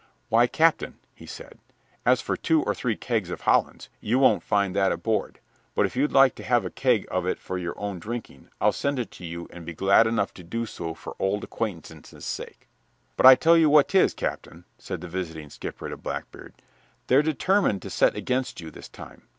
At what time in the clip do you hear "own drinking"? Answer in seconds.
7.79-8.49